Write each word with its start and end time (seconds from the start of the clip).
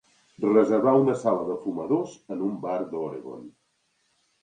reservar 0.45 0.93
una 1.01 1.15
sala 1.25 1.45
de 1.51 1.59
fumadors 1.67 2.17
en 2.37 2.43
un 2.49 2.59
bar 2.67 2.81
d'Oregon 2.97 3.49